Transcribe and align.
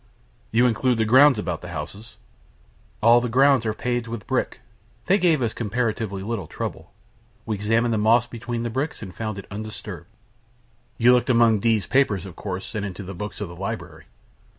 "You 0.49 0.65
include 0.65 0.97
the 0.97 1.05
grounds 1.05 1.37
about 1.37 1.61
the 1.61 1.67
houses?" 1.67 2.17
"All 3.03 3.21
the 3.21 3.29
grounds 3.29 3.67
are 3.67 3.73
paved 3.75 4.07
with 4.07 4.25
brick. 4.25 4.59
They 5.05 5.19
gave 5.19 5.43
us 5.43 5.53
comparatively 5.53 6.23
little 6.23 6.47
trouble. 6.47 6.91
We 7.45 7.53
examined 7.53 7.93
the 7.93 7.99
moss 7.99 8.25
between 8.25 8.63
the 8.63 8.71
bricks, 8.71 9.03
and 9.03 9.13
found 9.13 9.37
it 9.37 9.45
undisturbed." 9.51 10.07
"You 10.97 11.13
looked 11.13 11.29
among 11.29 11.59
D 11.59 11.79
's 11.79 11.85
papers, 11.85 12.25
of 12.25 12.35
course, 12.35 12.73
and 12.73 12.83
into 12.83 13.03
the 13.03 13.13
books 13.13 13.41
of 13.41 13.47
the 13.47 13.55
library?" 13.55 14.05